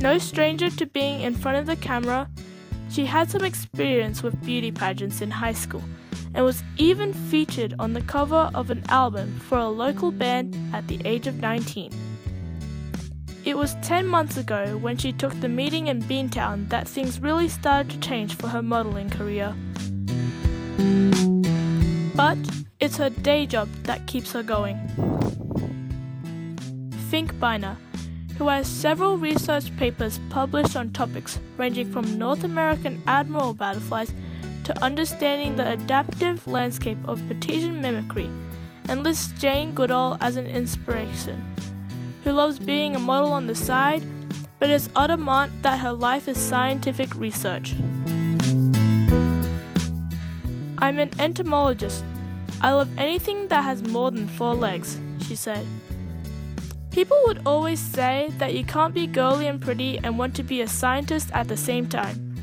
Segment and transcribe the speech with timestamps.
[0.00, 2.28] No stranger to being in front of the camera,
[2.90, 5.82] she had some experience with beauty pageants in high school
[6.34, 10.88] and was even featured on the cover of an album for a local band at
[10.88, 11.92] the age of 19.
[13.44, 17.48] It was 10 months ago when she took the meeting in Beantown that things really
[17.48, 19.54] started to change for her modeling career.
[22.14, 22.38] But
[22.80, 24.76] it's her day job that keeps her going.
[27.10, 27.76] Finkbeiner,
[28.40, 34.14] who has several research papers published on topics ranging from North American admiral butterflies
[34.64, 38.30] to understanding the adaptive landscape of Batesian mimicry,
[38.88, 41.54] and lists Jane Goodall as an inspiration,
[42.24, 44.02] who loves being a model on the side,
[44.58, 47.74] but is adamant that her life is scientific research.
[50.78, 52.02] I'm an entomologist.
[52.62, 55.66] I love anything that has more than four legs, she said.
[56.90, 60.60] People would always say that you can't be girly and pretty and want to be
[60.60, 62.34] a scientist at the same time.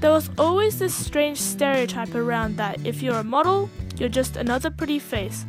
[0.00, 4.70] There was always this strange stereotype around that if you're a model, you're just another
[4.70, 5.46] pretty face.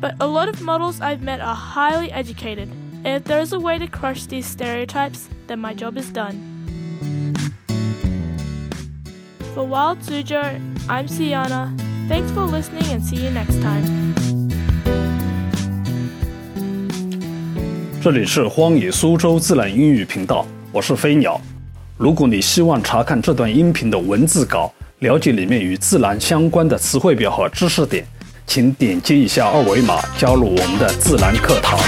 [0.00, 2.68] But a lot of models I've met are highly educated,
[3.04, 6.48] and if there is a way to crush these stereotypes, then my job is done.
[9.54, 11.74] For Wild Suzhou, I'm Sienna.
[12.08, 14.41] Thanks for listening and see you next time.
[18.02, 21.40] 这里是荒野苏州自然英语频道，我是飞鸟。
[21.96, 28.04] 如果你希望查看这段音频的文字稿，了解里面与自然相关的词汇表和知识点，
[28.44, 31.78] 请点击一下二维码加入我们的自然课堂。